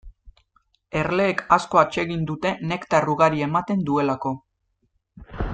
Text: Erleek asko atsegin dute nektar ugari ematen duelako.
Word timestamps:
Erleek 1.01 1.43
asko 1.57 1.81
atsegin 1.83 2.25
dute 2.33 2.55
nektar 2.71 3.13
ugari 3.15 3.47
ematen 3.51 3.85
duelako. 3.91 4.37